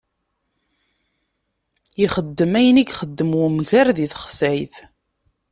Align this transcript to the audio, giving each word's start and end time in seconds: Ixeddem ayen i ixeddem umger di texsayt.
Ixeddem 2.03 2.53
ayen 2.59 2.81
i 2.81 2.85
ixeddem 2.87 3.31
umger 3.45 3.87
di 3.97 4.05
texsayt. 4.11 4.75